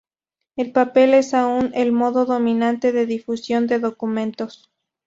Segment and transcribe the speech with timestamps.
[0.55, 4.71] El papel es aún el modo dominante de difusión de documentos.